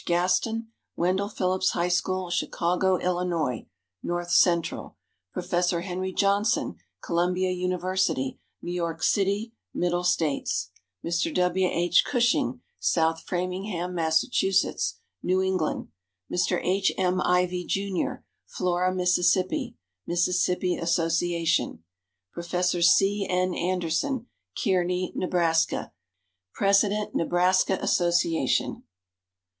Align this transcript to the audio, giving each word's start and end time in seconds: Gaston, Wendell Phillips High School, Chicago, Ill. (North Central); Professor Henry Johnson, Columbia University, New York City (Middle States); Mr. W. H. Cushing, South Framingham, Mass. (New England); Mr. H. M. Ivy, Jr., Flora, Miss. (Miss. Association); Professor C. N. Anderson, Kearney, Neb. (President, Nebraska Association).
Gaston, 0.03 0.71
Wendell 0.95 1.29
Phillips 1.29 1.73
High 1.73 1.87
School, 1.89 2.31
Chicago, 2.31 2.97
Ill. 2.99 3.23
(North 4.01 4.31
Central); 4.31 4.97
Professor 5.31 5.81
Henry 5.81 6.11
Johnson, 6.11 6.77
Columbia 7.03 7.51
University, 7.51 8.39
New 8.63 8.71
York 8.71 9.03
City 9.03 9.53
(Middle 9.75 10.03
States); 10.03 10.71
Mr. 11.05 11.31
W. 11.35 11.67
H. 11.71 12.03
Cushing, 12.03 12.61
South 12.79 13.21
Framingham, 13.21 13.93
Mass. 13.93 14.25
(New 15.21 15.43
England); 15.43 15.89
Mr. 16.33 16.59
H. 16.65 16.91
M. 16.97 17.21
Ivy, 17.23 17.63
Jr., 17.63 18.23
Flora, 18.47 18.91
Miss. 18.91 19.19
(Miss. 20.07 20.27
Association); 20.47 21.83
Professor 22.33 22.81
C. 22.81 23.27
N. 23.29 23.53
Anderson, 23.53 24.25
Kearney, 24.57 25.13
Neb. 25.13 25.79
(President, 26.55 27.13
Nebraska 27.13 27.77
Association). 27.79 28.81